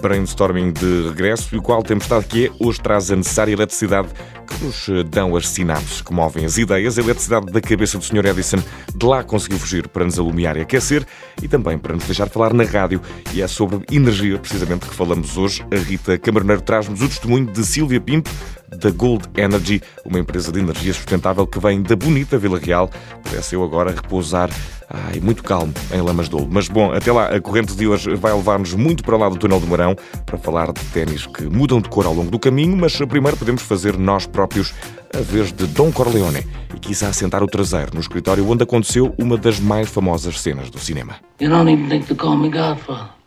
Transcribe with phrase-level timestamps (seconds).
[0.00, 4.08] brainstorming de regresso e o qual tempestade que é hoje traz a necessária eletricidade
[4.46, 8.04] que nos eh, dão as sinapses que movem as ideias, a eletricidade da cabeça do
[8.04, 8.26] Sr.
[8.26, 8.58] Edison
[8.94, 11.06] de lá conseguiu fugir para nos alumiar e aquecer
[11.42, 13.00] e também para nos deixar falar na rádio
[13.32, 15.64] e é sobre energia precisamente que falamos hoje.
[15.70, 18.30] A Rita Camaroneiro traz-nos o testemunho de Silvia Pinto
[18.76, 22.90] da Gold Energy, uma empresa de energia sustentável que vem da bonita Vila Real.
[23.22, 24.50] Pudesse eu agora repousar
[24.90, 26.48] Ai, muito calmo em Lamas Douro.
[26.50, 29.60] Mas bom, até lá, a corrente de hoje vai levar-nos muito para lá do túnel
[29.60, 32.96] do Marão para falar de ténis que mudam de cor ao longo do caminho, mas
[32.96, 34.72] primeiro podemos fazer nós próprios
[35.14, 39.36] a vez de Dom Corleone e quis assentar o traseiro no escritório onde aconteceu uma
[39.36, 41.16] das mais famosas cenas do cinema.
[41.38, 43.17] You don't even think to call me Godfather.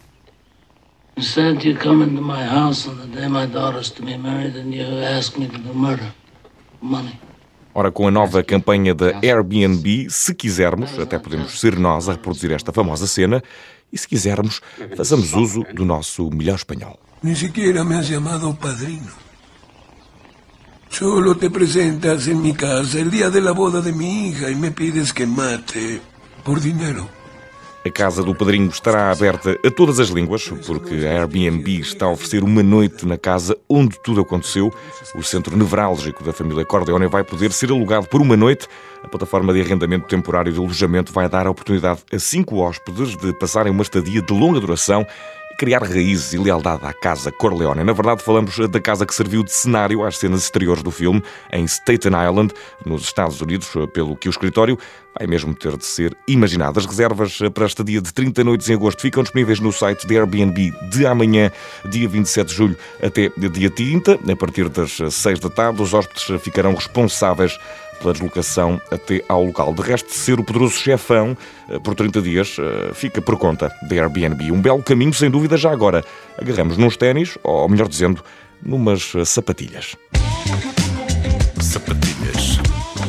[1.17, 4.73] Instead, you come into my house on the day my daughter's to be married and
[4.73, 6.13] you ask me to do murder.
[6.81, 7.19] Money.
[7.73, 12.51] Ora, com a nova campanha da Airbnb, se quisermos, até podemos ser nós a reproduzir
[12.51, 13.41] esta famosa cena,
[13.93, 14.61] e se quisermos,
[14.95, 16.99] façamos uso do nosso melhor espanhol.
[17.23, 19.11] Nem sequer me has chamado padrino.
[20.89, 24.55] Solo te presentas em minha casa el dia de la boda de mi hija e
[24.55, 26.01] me pides que mate
[26.43, 27.20] por dinheiro.
[27.83, 32.11] A Casa do Padrinho estará aberta a todas as línguas, porque a Airbnb está a
[32.11, 34.71] oferecer uma noite na casa onde tudo aconteceu.
[35.15, 38.67] O centro nevrálgico da família Corleone vai poder ser alugado por uma noite.
[39.03, 43.33] A plataforma de arrendamento temporário de alojamento vai dar a oportunidade a cinco hóspedes de
[43.33, 45.03] passarem uma estadia de longa duração
[45.57, 47.83] criar raízes e lealdade à Casa Corleone.
[47.83, 51.21] Na verdade, falamos da casa que serviu de cenário às cenas exteriores do filme,
[51.51, 52.53] em Staten Island,
[52.85, 54.77] nos Estados Unidos, pelo que o escritório
[55.17, 56.79] vai mesmo ter de ser imaginado.
[56.79, 60.17] As reservas para a estadia de 30 noites em agosto ficam disponíveis no site de
[60.17, 61.51] Airbnb de amanhã,
[61.89, 64.19] dia 27 de julho, até dia 30.
[64.31, 67.57] A partir das 6 da tarde, os hóspedes ficarão responsáveis
[68.01, 69.73] pela deslocação até ao local.
[69.73, 71.37] De resto, ser o poderoso chefão
[71.69, 74.51] eh, por 30 dias eh, fica por conta da Airbnb.
[74.51, 76.03] Um belo caminho, sem dúvida, já agora.
[76.37, 78.23] Agarramos nos ténis, ou melhor dizendo,
[78.61, 79.95] numas eh, sapatilhas.
[81.61, 82.59] Sapatilhas.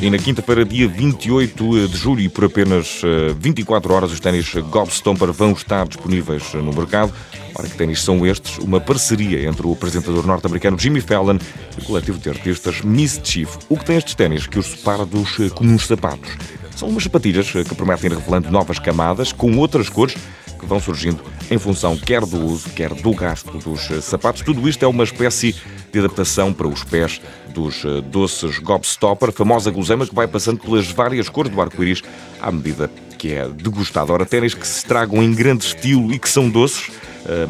[0.00, 3.03] E na quinta-feira, dia 28 de julho, e por apenas
[3.39, 7.12] 24 horas, os ténis Gobstomper vão estar disponíveis no mercado.
[7.55, 8.59] Ora, que ténis são estes?
[8.59, 11.39] Uma parceria entre o apresentador norte-americano Jimmy Fallon
[11.77, 13.59] e o coletivo de artistas Mischief.
[13.69, 16.31] O que tem estes ténis que os separa dos eh, comuns sapatos?
[16.75, 20.17] São umas sapatilhas eh, que prometem ir revelando novas camadas com outras cores
[20.59, 24.41] que vão surgindo em função quer do uso, quer do gasto dos eh, sapatos.
[24.41, 25.55] Tudo isto é uma espécie
[25.93, 27.21] de adaptação para os pés
[27.53, 32.03] dos doces Gobstopper, famosa guloseima que vai passando pelas várias cores do arco-íris
[32.41, 34.11] à medida que é degustado.
[34.11, 36.91] Ora, ténis que se estragam em grande estilo e que são doces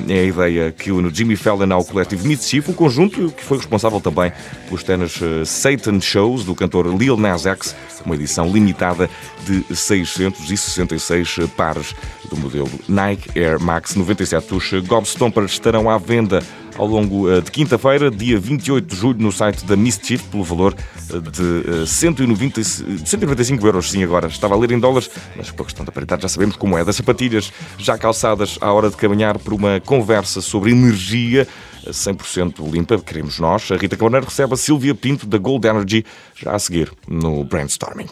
[0.08, 4.00] é a ideia que une Jimmy Fallon ao coletivo Mischief, um conjunto que foi responsável
[4.00, 4.32] também
[4.66, 7.74] pelos ténis eh, Satan Shows do cantor Lil Nas X,
[8.04, 9.08] uma edição limitada
[9.46, 11.94] de 666 pares
[12.28, 14.54] do modelo Nike Air Max 97.
[14.54, 16.42] Os Gobstompers estarão à venda
[16.76, 20.74] ao longo eh, de quinta-feira, dia 28 de julho, no site da Mischief, pelo valor
[21.10, 23.90] eh, de 190, 195 euros.
[23.90, 26.76] Sim, agora estava a ler em dólares, mas a questão da paridade já sabemos como
[26.76, 26.84] é.
[26.84, 31.46] Das sapatilhas já calçadas à hora de caminhar por uma conversa sobre energia.
[31.86, 33.70] 100% limpa, queremos nós.
[33.70, 38.08] A Rita Camarneiro recebe a Silvia Pinto da Gold Energy já a seguir no Brainstorming.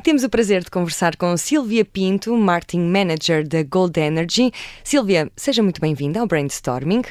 [0.00, 4.50] E temos o prazer de conversar com Silvia Pinto, Marketing Manager da Gold Energy.
[4.82, 7.02] Silvia, seja muito bem-vinda ao Brainstorming.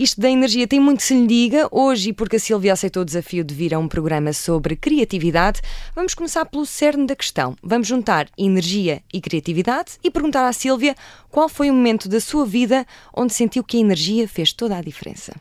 [0.00, 1.68] Isto da energia tem muito se lhe diga.
[1.70, 5.60] Hoje, porque a Silvia aceitou o desafio de vir a um programa sobre criatividade,
[5.94, 7.54] vamos começar pelo cerne da questão.
[7.62, 10.96] Vamos juntar energia e criatividade e perguntar à Silvia
[11.28, 14.80] qual foi o momento da sua vida onde sentiu que a energia fez toda a
[14.80, 15.34] diferença.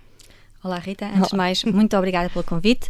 [0.62, 2.90] Olá Rita, antes de mais, muito obrigada pelo convite.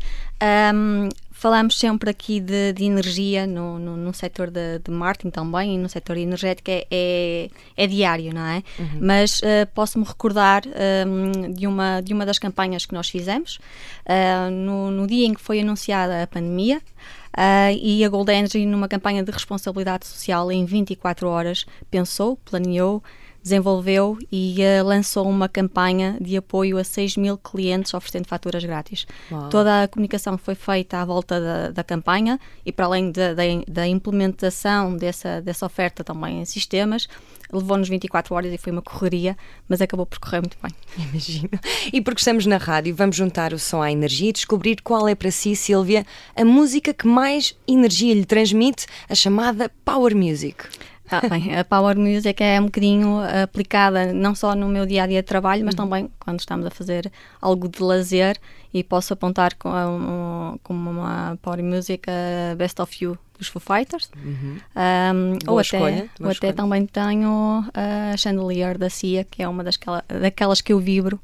[0.74, 1.08] Um,
[1.40, 5.78] falamos sempre aqui de, de energia no, no, no setor de, de, marketing também e
[5.78, 8.62] no setor energético é, é, é diário, não é?
[8.78, 9.00] Uhum.
[9.00, 10.64] Mas uh, posso-me recordar
[11.08, 13.58] um, de, uma, de uma das campanhas que nós fizemos
[14.06, 16.82] uh, no, no dia em que foi anunciada a pandemia.
[17.30, 23.02] Uh, e a Gold Energy, numa campanha de responsabilidade social em 24 horas, pensou, planeou,
[23.42, 29.06] desenvolveu e uh, lançou uma campanha de apoio a 6 mil clientes oferecendo faturas grátis.
[29.32, 29.50] Uau.
[29.50, 33.44] Toda a comunicação foi feita à volta da, da campanha e para além da, da,
[33.68, 37.08] da, implementação dessa, dessa oferta também em sistemas,
[37.52, 39.38] levou-nos 24 horas e foi uma correria,
[39.68, 40.72] mas acabou por correr muito bem.
[41.10, 41.50] Imagino.
[41.92, 45.16] E porque estamos na rádio, vamos juntar o som à energia e descobrir qual é
[45.16, 46.06] para si, Silvia,
[46.36, 50.66] a música que mais energia lhe transmite, a chamada Power Music.
[51.12, 55.08] Ah, bem, a Power Music é um bocadinho aplicada não só no meu dia a
[55.08, 55.86] dia de trabalho, mas uhum.
[55.86, 57.12] também quando estamos a fazer
[57.42, 58.38] algo de lazer
[58.74, 64.12] e posso apontar como, como uma Power Music a Best of You dos Foo Fighters.
[64.24, 64.58] Uhum.
[64.76, 69.64] Um, ou até, escolha, ou até também tenho a Chandelier da CIA, que é uma
[69.64, 69.80] das,
[70.22, 71.20] daquelas que eu vibro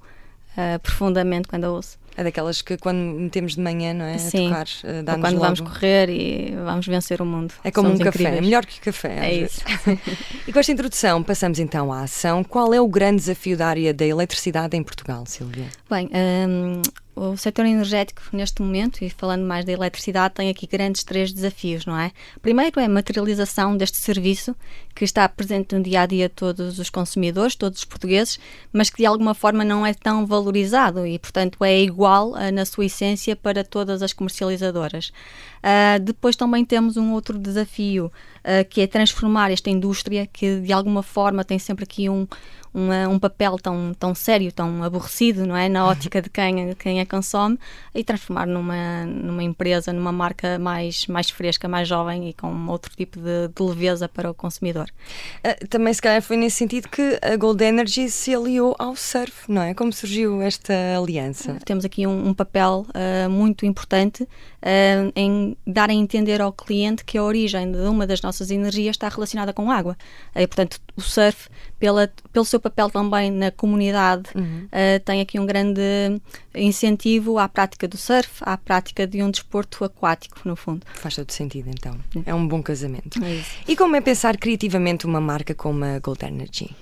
[0.58, 2.00] uh, profundamente quando a ouço.
[2.18, 4.18] É daquelas que quando metemos de manhã, não é?
[4.18, 4.52] Sim.
[4.52, 5.46] A tocar, uh, quando logo.
[5.46, 7.54] vamos correr e vamos vencer o mundo.
[7.64, 8.30] É como Somos um incríveis.
[8.30, 9.20] café, é melhor que café.
[9.20, 9.62] É isso.
[10.48, 12.44] e com esta introdução, passamos então à ação.
[12.44, 15.66] Qual é o grande desafio da área da eletricidade em Portugal, Silvia?
[15.90, 16.82] Bem, um,
[17.16, 21.86] o setor energético, neste momento, e falando mais da eletricidade, tem aqui grandes três desafios,
[21.86, 22.12] não é?
[22.42, 24.54] Primeiro é a materialização deste serviço,
[24.94, 28.38] que está presente no dia a dia de todos os consumidores, todos os portugueses,
[28.72, 32.66] mas que de alguma forma não é tão valorizado e, portanto, é igual uh, na
[32.66, 35.12] sua essência para todas as comercializadoras.
[35.60, 40.74] Uh, depois também temos um outro desafio, uh, que é transformar esta indústria, que de
[40.74, 42.28] alguma forma tem sempre aqui um,
[42.76, 45.70] uma, um papel tão, tão sério, tão aborrecido, não é?
[45.70, 47.58] Na ótica de quem, quem a consome
[47.94, 52.94] e transformar numa, numa empresa, numa marca mais, mais fresca, mais jovem e com outro
[52.94, 54.90] tipo de, de leveza para o consumidor.
[55.40, 59.50] Uh, também, se calhar, foi nesse sentido que a Gold Energy se aliou ao surf,
[59.50, 59.74] não é?
[59.74, 61.58] Como surgiu esta aliança?
[61.64, 64.28] Temos aqui um, um papel uh, muito importante
[65.16, 69.08] em dar a entender ao cliente que a origem de uma das nossas energias está
[69.08, 69.96] relacionada com água.
[70.36, 74.66] E, portanto, o surf, pela, pelo seu papel também na comunidade, uhum.
[74.66, 75.82] uh, tem aqui um grande
[76.54, 80.86] incentivo à prática do surf, à prática de um desporto aquático, no fundo.
[80.94, 81.98] Faz todo sentido, então.
[82.26, 83.24] É um bom casamento.
[83.24, 86.76] É e como é pensar criativamente uma marca como a Gold Energy?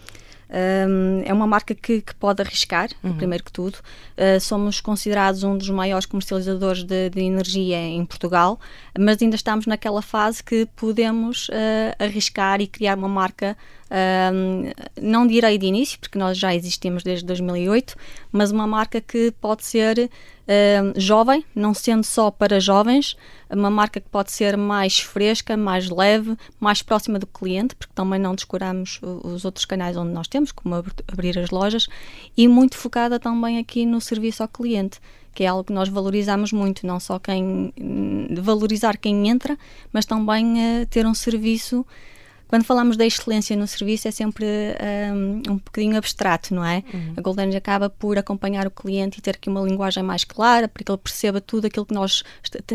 [0.53, 3.15] Um, é uma marca que, que pode arriscar, uhum.
[3.15, 3.79] primeiro que tudo.
[4.15, 8.59] Uh, somos considerados um dos maiores comercializadores de, de, energia em Portugal,
[8.97, 13.57] mas ainda estamos naquela fase que podemos uh, arriscar e criar uma marca
[13.93, 17.95] um, não direi de início, porque nós já existimos desde 2008,
[18.31, 20.09] mas uma marca que pode ser
[20.95, 23.15] jovem, não sendo só para jovens,
[23.49, 28.19] uma marca que pode ser mais fresca, mais leve, mais próxima do cliente, porque também
[28.19, 31.87] não descuramos os outros canais onde nós temos, como abrir as lojas,
[32.35, 34.99] e muito focada também aqui no serviço ao cliente
[35.33, 37.73] que é algo que nós valorizamos muito, não só quem
[38.39, 39.57] valorizar quem entra,
[39.91, 41.85] mas também uh, ter um serviço
[42.53, 44.45] quando falamos da excelência no serviço é sempre
[45.11, 46.83] um, um bocadinho abstrato, não é?
[46.93, 47.13] Uhum.
[47.17, 50.83] A Golden acaba por acompanhar o cliente e ter aqui uma linguagem mais clara para
[50.83, 52.23] que ele perceba tudo aquilo que nós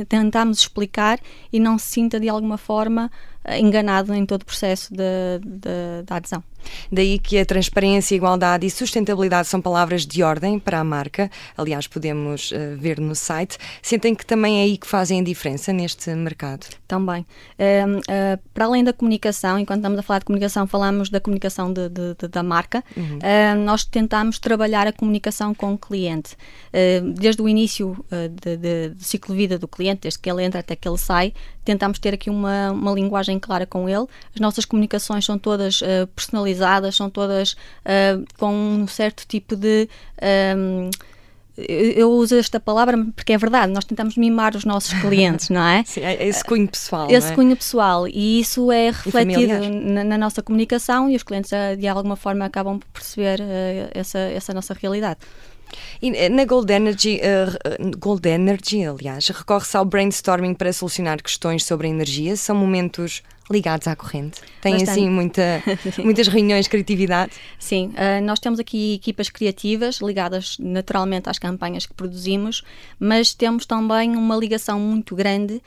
[0.08, 1.20] tentamos explicar
[1.52, 3.08] e não se sinta de alguma forma
[3.58, 6.42] enganado em todo o processo da adesão.
[6.90, 11.30] Daí que a transparência, igualdade e sustentabilidade são palavras de ordem para a marca.
[11.56, 13.58] Aliás, podemos uh, ver no site.
[13.82, 16.66] Sentem que também é aí que fazem a diferença neste mercado?
[16.86, 17.22] Também.
[17.58, 21.72] Uh, uh, para além da comunicação, enquanto estamos a falar de comunicação, falamos da comunicação
[21.72, 22.82] de, de, de, da marca.
[22.96, 23.18] Uhum.
[23.64, 26.36] nós tentamos trabalhar a comunicação com o cliente.
[27.14, 30.88] desde o início do ciclo de vida do cliente, desde que ele entra até que
[30.88, 31.32] ele sai,
[31.68, 34.06] tentamos ter aqui uma, uma linguagem clara com ele.
[34.34, 39.86] As nossas comunicações são todas uh, personalizadas, são todas uh, com um certo tipo de.
[40.56, 40.90] Um, ehm,
[41.60, 45.82] eu uso esta palavra porque é verdade, nós tentamos mimar os nossos clientes, não é?
[45.84, 47.10] Sim, é esse cunho pessoal.
[47.10, 47.34] Esse é?
[47.34, 52.14] cunho pessoal e isso é refletido na, na, nossa comunicação e os clientes de alguma
[52.14, 55.18] forma acabam por perceber uh, essa, essa nossa realidade.
[56.00, 61.64] E eh, na Gold Energy, uh, Gold Energy, aliás, recorre-se ao brainstorming para solucionar questões
[61.64, 62.36] sobre a energia.
[62.36, 64.40] São momentos ligados à corrente?
[64.60, 64.90] Tem Bastante.
[64.90, 65.62] assim muita,
[66.02, 67.32] muitas reuniões de criatividade?
[67.58, 72.62] Sim, uh, nós temos aqui equipas criativas ligadas naturalmente às campanhas que produzimos,
[72.98, 75.62] mas temos também uma ligação muito grande uh,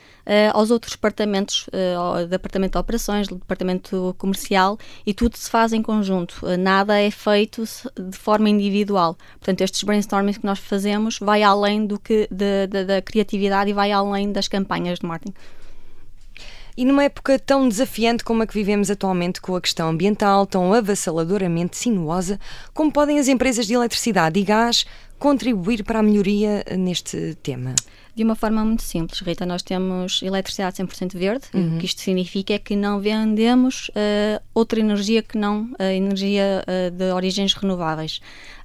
[0.52, 5.82] aos outros departamentos, uh, departamento de operações, do departamento comercial e tudo se faz em
[5.82, 6.40] conjunto.
[6.58, 9.16] nada é feito de forma individual.
[9.38, 14.32] Portanto, estes brainstormings que nós fazemos vai além do que da criatividade e vai além
[14.32, 15.34] das campanhas de marketing.
[16.76, 20.72] E numa época tão desafiante como a que vivemos atualmente com a questão ambiental, tão
[20.72, 22.40] avassaladoramente sinuosa,
[22.72, 24.86] como podem as empresas de eletricidade e gás
[25.18, 27.74] contribuir para a melhoria neste tema?
[28.14, 31.76] De uma forma muito simples, Rita, nós temos eletricidade 100% verde, uhum.
[31.76, 36.62] o que isto significa é que não vendemos uh, outra energia que não a energia
[36.66, 38.20] uh, de origens renováveis.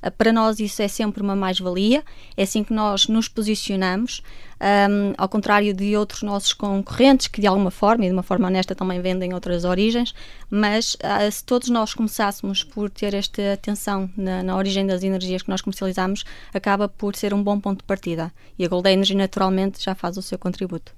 [0.05, 2.03] Uh, para nós isso é sempre uma mais-valia,
[2.35, 4.21] é assim que nós nos posicionamos,
[4.61, 8.47] um, ao contrário de outros nossos concorrentes que de alguma forma e de uma forma
[8.47, 10.13] honesta também vendem outras origens,
[10.49, 10.97] mas
[11.31, 15.61] se todos nós começássemos por ter esta atenção na, na origem das energias que nós
[15.61, 16.23] comercializamos,
[16.53, 18.31] acaba por ser um bom ponto de partida.
[18.57, 20.93] E a Gold Energy naturalmente já faz o seu contributo.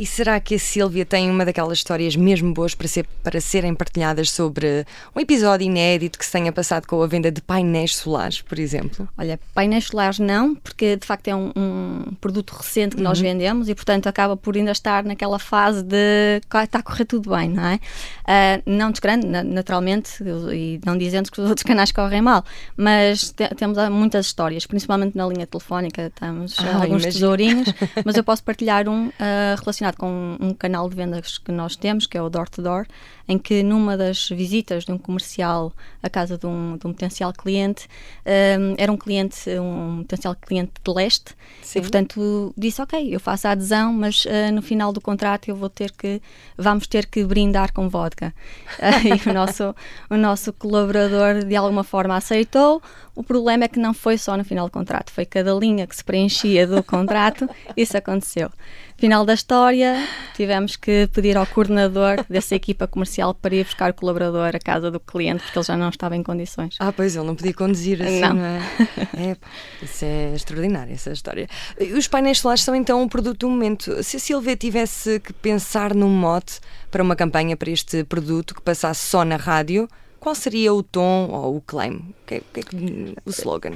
[0.00, 3.74] E será que a Sílvia tem uma daquelas histórias mesmo boas para, ser, para serem
[3.74, 8.40] partilhadas sobre um episódio inédito que se tenha passado com a venda de painéis solares,
[8.40, 9.06] por exemplo?
[9.18, 13.08] Olha, painéis solares não, porque de facto é um, um produto recente que uhum.
[13.08, 17.28] nós vendemos e, portanto, acaba por ainda estar naquela fase de está a correr tudo
[17.28, 17.74] bem, não é?
[17.74, 22.42] Uh, não desgrande, naturalmente, e não dizendo que os outros canais correm mal,
[22.74, 27.12] mas te, temos muitas histórias, principalmente na linha telefónica, temos ah, alguns imagino.
[27.12, 27.68] tesourinhos,
[28.02, 29.12] mas eu posso partilhar um uh,
[29.60, 32.86] relacionado com um canal de vendas que nós temos, que é o Door to Door,
[33.30, 35.72] em que numa das visitas de um comercial
[36.02, 37.86] à casa de um, de um potencial cliente,
[38.26, 41.78] um, era um cliente, um potencial cliente de leste, Sim.
[41.78, 45.54] e portanto disse, ok, eu faço a adesão, mas uh, no final do contrato eu
[45.54, 46.20] vou ter que,
[46.58, 48.34] vamos ter que brindar com vodka.
[48.80, 49.74] Uh, e o nosso,
[50.08, 52.80] o nosso colaborador de alguma forma aceitou,
[53.14, 55.94] o problema é que não foi só no final do contrato, foi cada linha que
[55.94, 58.50] se preenchia do contrato, isso aconteceu.
[58.96, 59.96] Final da história,
[60.40, 64.90] tivemos que pedir ao coordenador dessa equipa comercial para ir buscar o colaborador à casa
[64.90, 66.76] do cliente, porque ele já não estava em condições.
[66.78, 68.62] Ah, pois, ele não podia conduzir assim, não, não é?
[69.32, 69.36] é?
[69.82, 71.46] Isso é extraordinário, essa história.
[71.94, 74.02] Os painéis solares são então um produto do momento.
[74.02, 76.58] Se a Silvia tivesse que pensar num mote
[76.90, 79.86] para uma campanha para este produto que passasse só na rádio,
[80.20, 81.96] qual seria o tom ou o claim?
[81.96, 83.72] O que, que, que o slogan?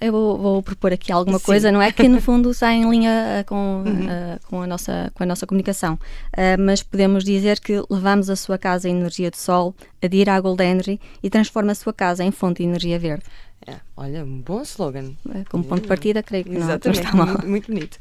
[0.00, 1.44] Eu vou, vou, propor aqui alguma Sim.
[1.44, 1.90] coisa, não é?
[1.90, 4.06] Que no fundo está em linha eh, com, uhum.
[4.06, 5.94] uh, com, a, nossa, com a nossa comunicação.
[5.94, 10.40] Uh, mas podemos dizer que levamos a sua casa em energia de sol, adira à
[10.40, 13.24] Gold Energy e transforma a sua casa em fonte de energia verde.
[13.66, 15.12] É, olha, um bom slogan.
[15.50, 17.26] Como ponto de partida, creio que Exatamente, não, está mal.
[17.26, 17.98] Muito, muito bonito.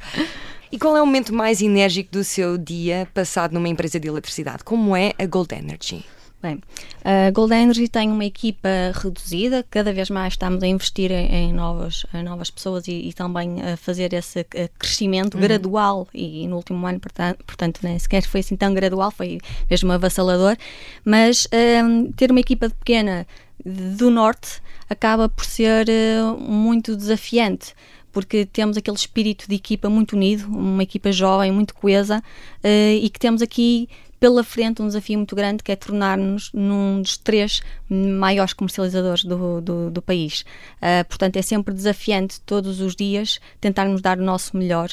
[0.71, 4.63] E qual é o momento mais enérgico do seu dia passado numa empresa de eletricidade?
[4.63, 6.05] Como é a Gold Energy?
[6.47, 6.61] Bem,
[7.03, 11.53] a Gold Energy tem uma equipa reduzida, cada vez mais estamos a investir em, em
[11.53, 14.45] novas, em novas pessoas e, e, também a fazer esse
[14.79, 15.41] crescimento uhum.
[15.41, 19.39] gradual e, e, no último ano, portanto, portanto, nem sequer foi assim tão gradual, foi
[19.69, 20.55] mesmo avassalador,
[21.03, 21.49] mas
[21.83, 23.27] um, ter uma equipa pequena
[23.65, 27.73] do Norte acaba por ser uh, muito desafiante
[28.09, 32.17] porque temos aquele espírito de equipa muito unido, uma equipa jovem, muito coesa,
[32.63, 33.87] uh, e que temos aqui
[34.19, 39.61] pela frente um desafio muito grande que é tornar-nos num dos três maiores comercializadores do,
[39.61, 40.41] do, do país.
[40.77, 44.89] Uh, portanto, é sempre desafiante todos os dias tentarmos dar o nosso melhor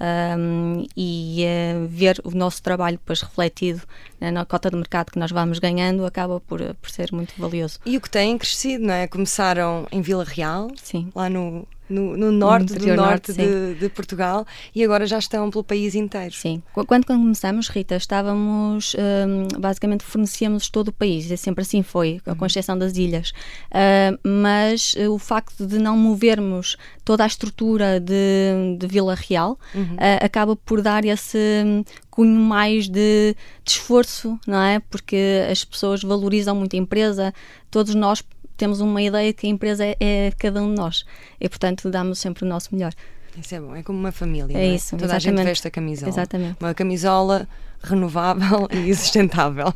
[0.00, 3.82] um, e uh, ver o nosso trabalho depois refletido
[4.20, 7.80] né, na cota de mercado que nós vamos ganhando acaba por, por ser muito valioso.
[7.84, 9.06] E o que tem crescido, não é?
[9.08, 11.10] Começaram em Vila Real, Sim.
[11.14, 15.18] lá no no, no norte no do norte, norte de, de, Portugal e agora já
[15.18, 16.34] estão pelo país inteiro.
[16.34, 16.62] Sim.
[16.86, 22.46] Quando começamos, Rita, estávamos um, basicamente fornecíamos todo o país, é sempre assim foi, com
[22.46, 23.30] exceção das ilhas.
[23.70, 29.58] Uh, mas uh, o facto de não movermos toda a estrutura de, de Vila Real
[29.74, 29.94] uhum.
[29.94, 34.80] uh, acaba por dar esse um, cunho mais de, de esforço, não é?
[34.80, 37.32] Porque as pessoas valorizam muito a empresa,
[37.70, 38.22] todos nós
[38.58, 41.06] temos uma ideia que a empresa é, é cada um de nós
[41.40, 42.92] e, portanto, damos sempre o nosso melhor.
[43.40, 44.56] Isso é bom, é como uma família.
[44.56, 44.74] É, é?
[44.74, 44.90] isso.
[44.96, 45.26] Toda exatamente.
[45.26, 46.10] a gente veste a camisola.
[46.10, 46.56] Exatamente.
[46.60, 47.48] Uma camisola
[47.82, 49.72] renovável e sustentável.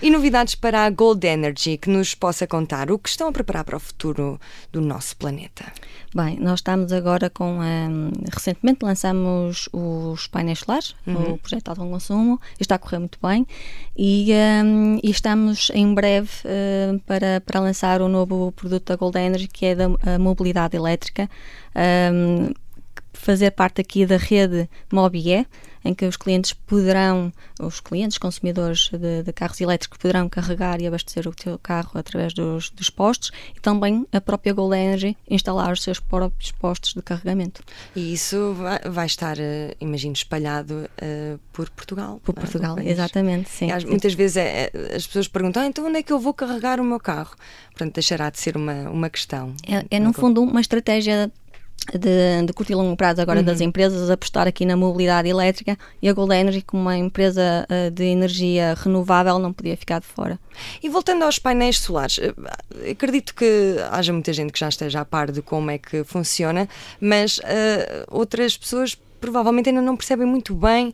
[0.00, 3.64] e novidades para a Gold Energy que nos possa contar o que estão a preparar
[3.64, 4.40] para o futuro
[4.72, 5.64] do nosso planeta?
[6.14, 7.58] Bem, nós estamos agora com.
[7.58, 11.32] Um, recentemente lançamos os painéis solares, uhum.
[11.32, 13.44] o projeto Alto Consumo, está a correr muito bem
[13.96, 14.32] e,
[14.64, 19.48] um, e estamos em breve uh, para, para lançar o novo produto da Gold Energy
[19.48, 19.88] que é da
[20.20, 21.28] mobilidade elétrica.
[21.74, 22.52] Um,
[23.14, 25.46] fazer parte aqui da rede Mobie,
[25.84, 30.86] em que os clientes poderão, os clientes consumidores de, de, carros elétricos poderão carregar e
[30.86, 35.72] abastecer o seu carro através dos, dos postos e também a própria Gold Energy instalar
[35.72, 37.62] os seus próprios postos de carregamento.
[37.94, 42.20] E isso vai, vai estar, eh, imagino, espalhado uh, por Portugal.
[42.24, 42.40] Por é?
[42.40, 43.68] Portugal, exatamente, sim.
[43.70, 46.32] E, muitas vezes é, é, as pessoas perguntam, ah, então onde é que eu vou
[46.32, 47.36] carregar o meu carro?
[47.66, 49.54] Portanto, deixará de ser uma, uma questão.
[49.68, 51.30] É, é no fundo uma estratégia
[51.92, 53.44] de, de curto e longo prazo agora uhum.
[53.44, 57.90] das empresas apostar aqui na mobilidade elétrica e a Gold Energy como uma empresa uh,
[57.90, 60.38] de energia renovável não podia ficar de fora.
[60.82, 65.04] E voltando aos painéis solares, eh, acredito que haja muita gente que já esteja a
[65.04, 66.68] par de como é que funciona,
[67.00, 67.42] mas uh,
[68.08, 70.92] outras pessoas provavelmente ainda não percebem muito bem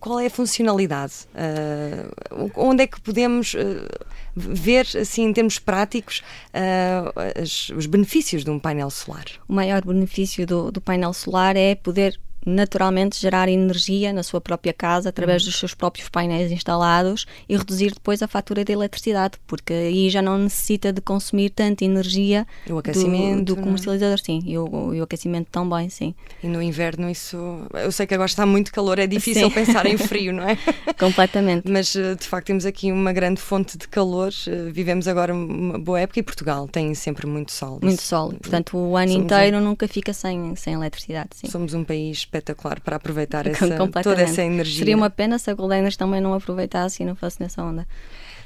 [0.00, 3.86] qual é a funcionalidade, uh, onde é que podemos uh,
[4.34, 6.22] ver, assim, em termos práticos,
[6.54, 9.26] uh, as, os benefícios de um painel solar.
[9.46, 14.72] O maior benefício do, do painel solar é poder naturalmente gerar energia na sua própria
[14.72, 15.50] casa através uhum.
[15.50, 20.20] dos seus próprios painéis instalados e reduzir depois a fatura de eletricidade, porque aí já
[20.20, 23.64] não necessita de consumir tanta energia o aquecimento, do, do é?
[23.64, 26.14] comercializador, sim, e o, e o, aquecimento também, sim.
[26.42, 27.36] E no inverno isso,
[27.74, 29.54] eu sei que agora está muito calor, é difícil sim.
[29.54, 30.58] pensar em frio, não é?
[30.98, 31.70] Completamente.
[31.70, 35.78] Mas eh, de facto temos aqui uma grande fonte de calor, eh, vivemos agora uma
[35.78, 37.78] boa época e Portugal tem sempre muito sol.
[37.82, 39.60] Muito sol, portanto o ano inteiro um...
[39.60, 41.48] nunca fica sem, sem eletricidade, sim.
[41.48, 44.78] Somos um país espetacular para aproveitar essa, toda essa energia.
[44.78, 47.86] Seria uma pena se a Goldeners também não aproveitasse e não fosse nessa onda.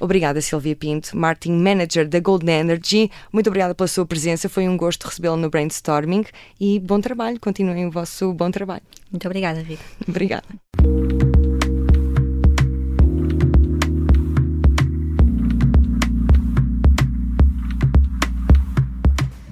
[0.01, 3.11] Obrigada, Silvia Pinto, Marketing Manager da Golden Energy.
[3.33, 4.49] Muito obrigada pela sua presença.
[4.49, 6.25] Foi um gosto recebê-la no Brainstorming
[6.61, 7.41] e bom trabalho.
[7.41, 8.83] Continuem o vosso bom trabalho.
[9.11, 9.83] Muito obrigada, Vida.
[10.07, 10.47] obrigada.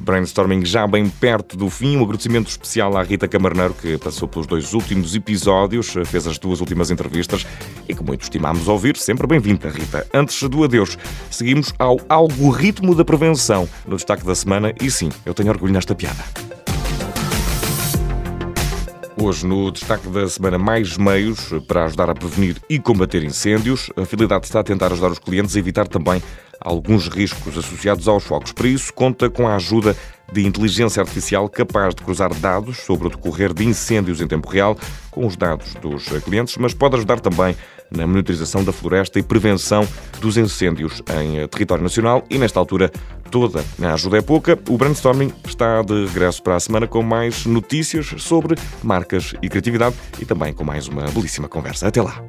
[0.06, 1.96] Brainstorming já bem perto do fim.
[1.96, 6.60] Um agradecimento especial à Rita Camarneiro, que passou pelos dois últimos episódios, fez as duas
[6.60, 7.44] últimas entrevistas
[7.88, 8.96] e que muito estimámos ouvir.
[8.96, 10.06] Sempre bem-vinda, Rita.
[10.14, 10.96] Antes do adeus,
[11.28, 15.94] seguimos ao algoritmo da prevenção no destaque da semana e sim, eu tenho orgulho nesta
[15.94, 16.24] piada.
[19.18, 23.90] Hoje, no destaque da semana, mais meios para ajudar a prevenir e combater incêndios.
[23.96, 26.22] A finalidade está a tentar ajudar os clientes a evitar também
[26.66, 28.52] alguns riscos associados aos fogos.
[28.52, 29.96] Para isso, conta com a ajuda
[30.32, 34.76] de inteligência artificial capaz de cruzar dados sobre o decorrer de incêndios em tempo real
[35.12, 37.56] com os dados dos clientes, mas pode ajudar também
[37.88, 39.86] na monitorização da floresta e prevenção
[40.20, 42.90] dos incêndios em território nacional e nesta altura
[43.30, 44.58] toda a ajuda é pouca.
[44.68, 49.94] O brainstorming está de regresso para a semana com mais notícias sobre marcas e criatividade
[50.18, 51.86] e também com mais uma belíssima conversa.
[51.86, 52.20] Até lá.